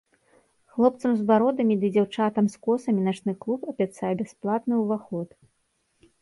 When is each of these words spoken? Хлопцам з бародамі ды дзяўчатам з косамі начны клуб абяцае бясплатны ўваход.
Хлопцам 0.75 1.11
з 1.17 1.25
бародамі 1.31 1.75
ды 1.83 1.87
дзяўчатам 1.97 2.45
з 2.53 2.63
косамі 2.65 3.01
начны 3.09 3.31
клуб 3.45 3.69
абяцае 3.73 4.11
бясплатны 4.23 4.75
ўваход. 4.83 5.29